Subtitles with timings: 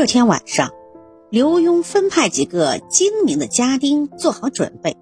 [0.00, 0.70] 这天晚上，
[1.28, 4.96] 刘墉分派几个精明的家丁做好准备。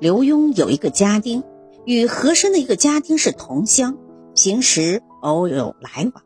[0.00, 1.44] 刘墉有一个家丁，
[1.84, 3.98] 与和珅的一个家丁是同乡，
[4.34, 6.24] 平时偶有来往。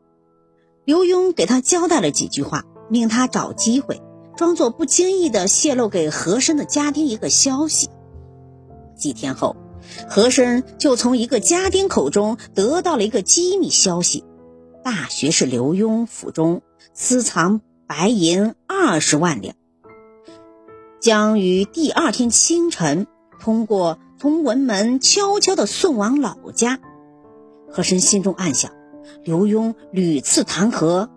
[0.86, 4.00] 刘墉给他交代了几句话，命他找机会，
[4.34, 7.90] 装作不经意的泄露给和珅的家丁一个消息。
[8.96, 9.56] 几天后，
[10.08, 14.24] 和珅就从一个家丁口中得到了一个机密消息：
[14.82, 16.62] 大学士刘墉府中
[16.94, 17.60] 私藏。
[17.88, 19.54] 白银二十万两，
[20.98, 23.06] 将于第二天清晨
[23.38, 26.80] 通过从文门悄悄地送往老家。
[27.70, 28.72] 和珅心中暗想：
[29.22, 31.08] 刘墉屡次弹劾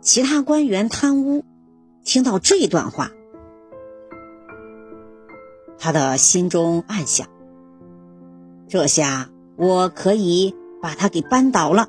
[0.00, 1.44] 其他官员贪污，
[2.04, 3.12] 听到这段话，
[5.78, 7.28] 他的心中暗想：
[8.66, 11.88] 这下我可以把他给扳倒了。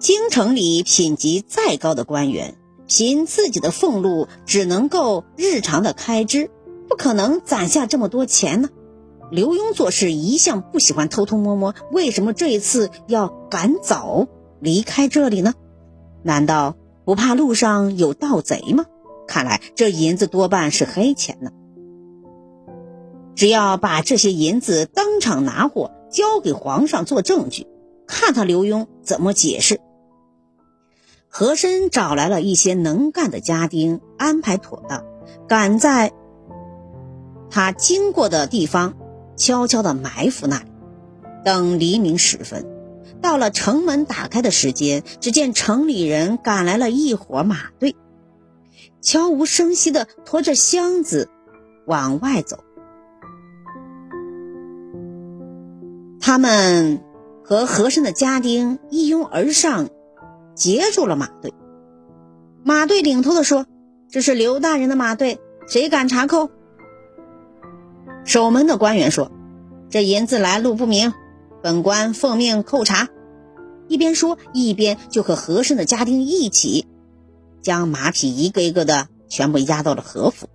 [0.00, 2.54] 京城里品级再高的官员，
[2.86, 6.50] 凭自己的俸禄只能够日常的开支，
[6.88, 8.70] 不可能攒下这么多钱呢。
[9.30, 14.26] 刘墉做事一向不喜欢偷偷摸摸，为什么这一次要赶早
[14.58, 15.52] 离开这里呢？
[16.22, 18.86] 难道不怕路上有盗贼吗？
[19.28, 21.50] 看来这银子多半是黑钱呢。
[23.34, 27.66] 只要把这些银子当场拿货，交给皇上做证据，
[28.06, 29.78] 看他刘墉怎么解释。
[31.32, 35.04] 和珅找来了一些能干的家丁，安排妥当，
[35.48, 36.12] 赶在
[37.48, 38.94] 他经过的地方，
[39.36, 40.64] 悄悄地埋伏那里。
[41.44, 42.66] 等黎明时分，
[43.22, 47.94] 到了城门打开的时间，只见城里人赶来了一伙马队，
[49.00, 51.30] 悄无声息地驮着箱子
[51.86, 52.58] 往外走。
[56.20, 57.00] 他们
[57.44, 59.88] 和和珅的家丁一拥而上。
[60.60, 61.54] 截住了马队，
[62.62, 63.64] 马队领头的说
[64.12, 66.50] ：“这是刘大人的马队，谁敢查扣？”
[68.26, 69.32] 守门的官员说
[69.88, 71.14] ：“这银子来路不明，
[71.62, 73.08] 本官奉命扣查。”
[73.88, 76.86] 一边说，一边就和和珅的家丁一起，
[77.62, 80.46] 将马匹一个一个的全部押到了和府。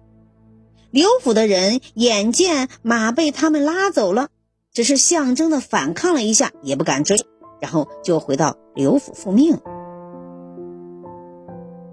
[0.92, 4.28] 刘府的人眼见马被他们拉走了，
[4.72, 7.18] 只是象征的反抗了一下，也不敢追，
[7.60, 9.58] 然后就回到刘府复命。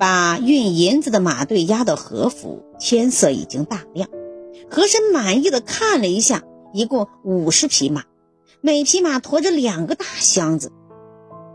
[0.03, 4.09] 把运银子的马队押到和府，天色已经大亮。
[4.69, 6.43] 和珅满意的看了一下，
[6.73, 8.03] 一共五十匹马，
[8.61, 10.73] 每匹马驮着两个大箱子，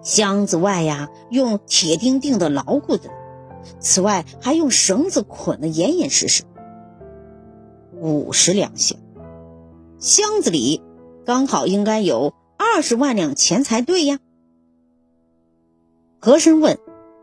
[0.02, 3.10] 箱子外呀用铁钉钉的牢固的，
[3.82, 6.44] 此外还用绳子捆得严严实实。
[8.00, 8.98] 五十两箱，
[10.00, 10.82] 箱子里
[11.26, 14.20] 刚好应该有二十万两钱才对呀。
[16.22, 16.80] 和珅问。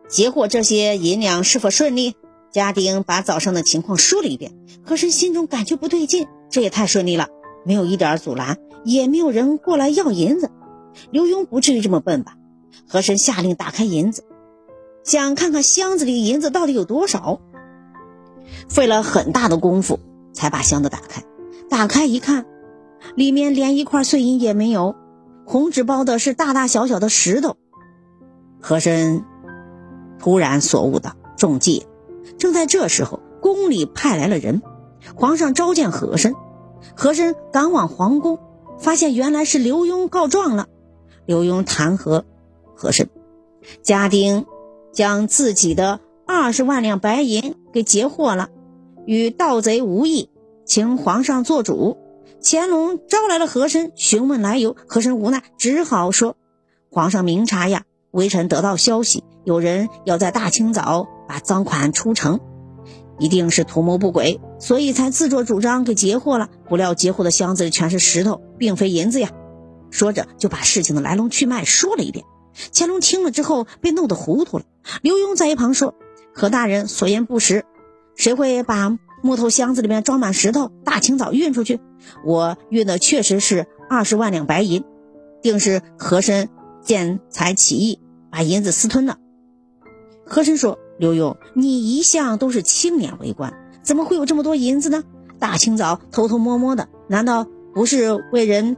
[0.09, 2.15] 截获这些银两是否顺利？
[2.53, 4.53] 家丁把早上的情况说了一遍。
[4.87, 7.29] 和珅心中感觉不对劲，这也太顺利了，
[7.65, 10.51] 没有一点阻拦，也没有人过来要银子。
[11.11, 12.37] 刘墉不至于这么笨吧？
[12.87, 14.25] 和珅下令打开银子，
[15.03, 17.41] 想看看箱子里银子到底有多少。
[18.69, 19.99] 费了很大的功夫
[20.35, 21.25] 才把箱子打开。
[21.71, 22.45] 打开一看，
[23.17, 24.95] 里面连一块碎银也没有，
[25.47, 27.57] 红纸包的是大大小小的石头。
[28.61, 29.25] 和珅。
[30.19, 31.87] 突然所悟的中计，
[32.39, 34.63] 正在这时候，宫里派来了人，
[35.15, 36.35] 皇上召见和珅，
[36.97, 38.39] 和珅赶往皇宫，
[38.79, 40.69] 发现原来是刘墉告状了。
[41.27, 42.25] 刘墉弹劾
[42.75, 43.09] 和珅，
[43.83, 44.47] 家丁
[44.93, 48.51] 将自己的二十万两白银给截获了，
[49.07, 50.31] 与盗贼无异，
[50.65, 51.99] 请皇上做主。
[52.43, 56.37] 乾隆招来了和珅，询问来由，和珅无奈，只好说
[56.91, 62.39] ：“皇上明察呀。”微臣得到消息，有人要在大清早把赃款出城，
[63.19, 66.49] 一定是图谋不轨，所以才自作主张给截获了。
[66.69, 69.31] 不料截获的箱子里全是石头，并非银子呀！
[69.91, 72.25] 说着就把事情的来龙去脉说了一遍。
[72.73, 74.65] 乾隆听了之后被弄得糊涂了。
[75.03, 75.95] 刘墉在一旁说
[76.33, 77.65] ：“何大人所言不实，
[78.15, 81.81] 谁会把木头箱子里面装满石头，大清早运出去？
[82.25, 84.85] 我运的确实是二十万两白银，
[85.43, 86.49] 定是和珅
[86.85, 87.99] 见财起意。”
[88.35, 89.19] 把银子私吞了。
[90.27, 93.55] 和珅说：“刘墉，你一向都是清廉为官，
[93.85, 95.05] 怎么会有这么多银子呢？
[95.39, 98.77] 大清早偷偷摸摸的，难道不是为人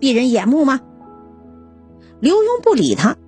[0.00, 0.80] 避人眼目吗？”
[2.18, 3.18] 刘墉不理他，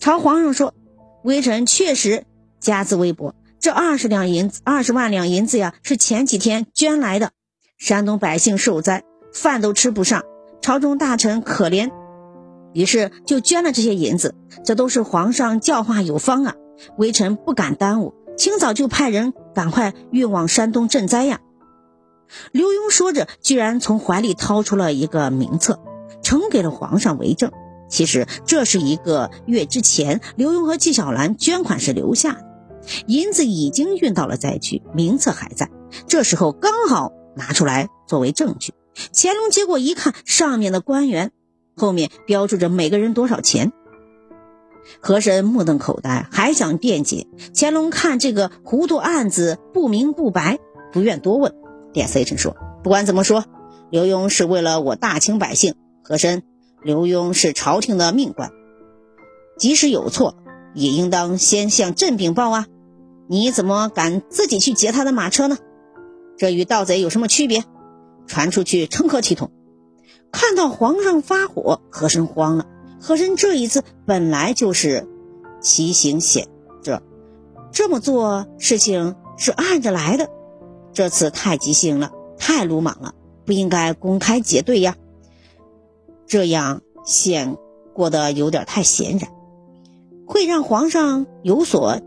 [0.00, 0.74] 朝皇上说
[1.22, 2.24] ：“微臣确实
[2.58, 7.30] 家资微薄，这二十两银子，二十万两银子呀，是前几天捐来的。
[7.76, 10.24] 山东百姓受灾，饭都吃不上，
[10.60, 11.92] 朝中大臣可怜。”
[12.78, 16.54] 于是就捐了这些银子，这都是皇上教化有方啊！
[16.96, 21.40] 微臣不敢耽误，清早就派人赶快运往山东赈灾呀。
[22.52, 25.80] 刘墉说着，居然从怀里掏出了一个名册，
[26.22, 27.50] 呈给了皇上为证。
[27.90, 32.44] 其实这是一个月之前刘墉和纪晓岚捐款时留下的，
[33.08, 35.68] 银子已经运到了灾区，名册还在。
[36.06, 38.72] 这时候刚好拿出来作为证据。
[39.12, 41.32] 乾隆接过一看，上面的官员
[41.78, 43.72] 后面标注着每个人多少钱。
[45.00, 47.26] 和珅目瞪口呆，还想辩解。
[47.54, 50.58] 乾隆看这个糊涂案子不明不白，
[50.92, 51.54] 不愿多问。
[51.92, 53.44] 脸色一沉说：“不管怎么说，
[53.90, 55.74] 刘墉是为了我大清百姓。
[56.02, 56.42] 和珅，
[56.82, 58.50] 刘墉是朝廷的命官，
[59.58, 60.36] 即使有错，
[60.74, 62.66] 也应当先向朕禀报啊！
[63.28, 65.58] 你怎么敢自己去劫他的马车呢？
[66.38, 67.62] 这与盗贼有什么区别？
[68.26, 69.52] 传出去成何体统？”
[70.32, 72.66] 看到皇上发火，和珅慌了。
[73.00, 75.06] 和珅这一次本来就是
[75.60, 76.48] 奇行险
[76.82, 77.00] 这，
[77.70, 80.28] 这么做事情是按着来的。
[80.92, 83.14] 这次太急性了，太鲁莽了，
[83.44, 84.96] 不应该公开结对呀。
[86.26, 87.56] 这样显
[87.94, 89.30] 过得有点太显然，
[90.26, 92.00] 会让皇上有所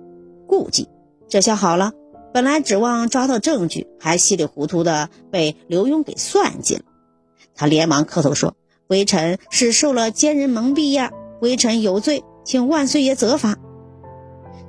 [0.45, 0.89] 顾忌。
[1.29, 1.93] 这下好了，
[2.33, 6.81] 本来指望抓到证据，还稀里糊涂的被刘墉给算计了。
[7.61, 8.55] 他连忙磕头说
[8.89, 11.11] ：“微臣是受了奸人蒙蔽呀，
[11.41, 13.55] 微臣有罪，请万岁爷责罚。”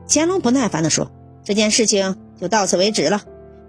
[0.06, 1.10] 乾隆不耐烦地说
[1.42, 3.22] ：“这件事情就到此为止了。”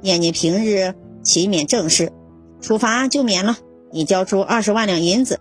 [0.03, 0.93] 念你平日
[1.23, 2.11] 勤勉正事，
[2.59, 3.55] 处罚就免了。
[3.93, 5.39] 你交出二十万两银子，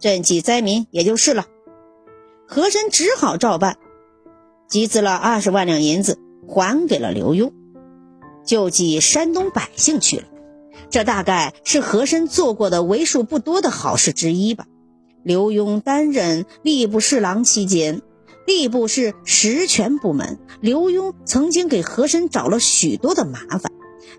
[0.00, 1.46] 赈济灾民也就是了。
[2.48, 3.78] 和珅只好照办，
[4.66, 6.18] 集资了二十万两银子，
[6.48, 7.52] 还给了刘墉，
[8.44, 10.24] 救济山东百姓去了。
[10.92, 14.66] 这大概是和珅做过的为数不多的好事之一吧。
[15.24, 18.02] 刘墉担任吏部侍郎期间。
[18.46, 23.72] 吏部是实权部门，刘墉曾经给和珅找了许多的麻烦，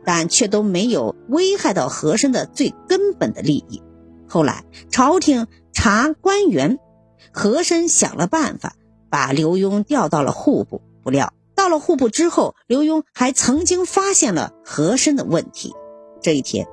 [0.05, 3.83] 但却都没有危害到和珅的最根本的利益。
[4.27, 6.79] 后来朝廷查官员，
[7.31, 8.75] 和珅想了办法，
[9.09, 10.81] 把刘墉调到了户部。
[11.03, 15.75] 不料到了户部之后，刘墉还曾经发现了和珅的问题。
[16.23, 16.67] 这一天，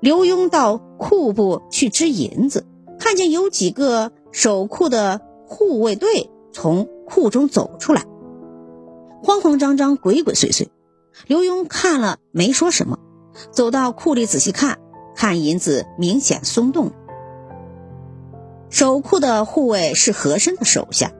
[0.00, 2.66] 刘墉到库部去支银子，
[2.98, 6.28] 看见有几个守库的护卫队。
[6.52, 8.04] 从库中走出来，
[9.22, 10.66] 慌慌张张、鬼鬼祟祟。
[11.28, 12.98] 刘墉看了没说什么，
[13.52, 14.80] 走到库里仔细看，
[15.14, 16.90] 看银子明显松动。
[18.68, 21.12] 守库的护卫是和珅的手下，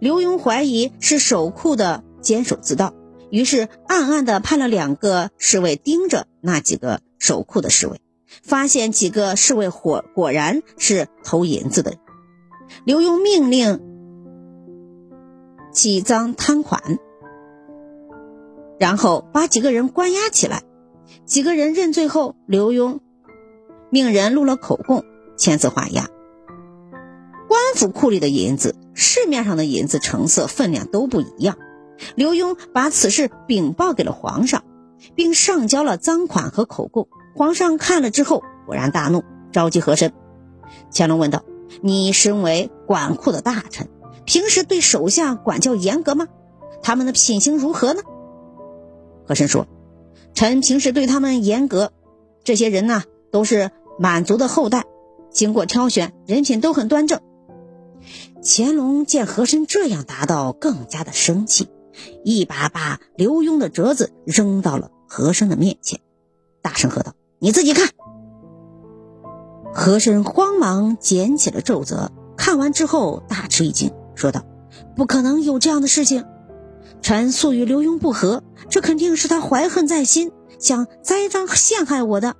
[0.00, 2.92] 刘墉怀疑是守库的监守自盗，
[3.30, 8.00] 于是暗暗的派了两个侍卫盯着那几个守库的侍卫，
[8.42, 11.94] 发现几个侍卫果果然是偷银子的。
[12.84, 13.94] 刘墉命令。
[15.72, 16.80] 起赃贪款，
[18.78, 20.62] 然后把几个人关押起来。
[21.26, 23.00] 几个人认罪后，刘墉
[23.90, 25.04] 命人录了口供，
[25.36, 26.08] 签字画押。
[27.46, 31.58] 官府库里的银子，市面上的银子成色分量都不一样。
[32.14, 34.64] 刘墉把此事禀报给了皇上，
[35.14, 37.08] 并上交了赃款和口供。
[37.34, 40.12] 皇上看了之后，勃然大怒，召集和珅。
[40.92, 41.42] 乾隆问道
[41.82, 43.88] ：“你身为管库的大臣？”
[44.24, 46.26] 平时对手下管教严格吗？
[46.82, 48.02] 他们的品行如何呢？
[49.26, 49.66] 和珅说
[50.34, 51.92] ：“臣平时对他们严格，
[52.42, 54.84] 这些人呢都是满族的后代，
[55.30, 57.20] 经过挑选，人品都很端正。”
[58.42, 61.68] 乾隆见和珅这样答道，更加的生气，
[62.24, 66.00] 一把把刘墉的折子扔到了和珅的面前，
[66.62, 67.88] 大声喝道：“你自己看！”
[69.74, 73.92] 和珅慌忙捡起了奏折，看完之后大吃一惊。
[74.14, 74.44] 说道
[74.96, 76.24] ：“不可能有这样的事情，
[77.02, 82.34] 臣素与刘墉不和，这肯定是他怀恨在心，想栽赃陷害我的，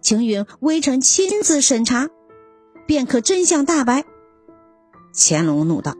[0.00, 2.08] 请允微臣亲自审查，
[2.86, 4.04] 便可真相大白。”
[5.14, 5.94] 乾隆怒道：“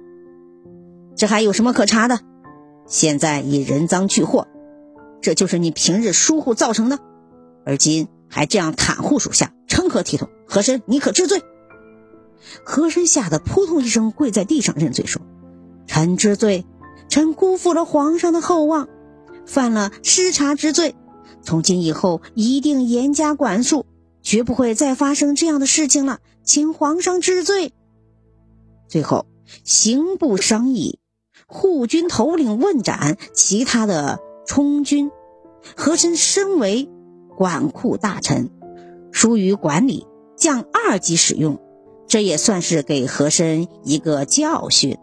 [1.16, 2.20] 这还有什么可查的？
[2.86, 4.46] 现在已人赃俱获，
[5.20, 6.98] 这就是你平日疏忽造成的，
[7.64, 10.28] 而今还这样袒护属下，成何体统？
[10.46, 11.42] 和珅，你可知罪？”
[12.64, 15.20] 和珅吓得扑通一声跪在地上认罪，说
[15.88, 16.64] ：“臣知罪，
[17.08, 18.88] 臣辜负了皇上的厚望，
[19.46, 20.94] 犯了失察之罪。
[21.42, 23.86] 从今以后一定严加管束，
[24.22, 27.72] 绝不会再发生这样的事情了，请皇上治罪。”
[28.86, 29.26] 最后，
[29.64, 31.00] 刑部商议，
[31.46, 35.10] 护军头领问斩其他的充军。
[35.76, 36.88] 和珅身为
[37.36, 38.50] 管库大臣，
[39.10, 41.60] 疏于管理，降二级使用。
[42.06, 44.96] 这也算是给和珅一个教训。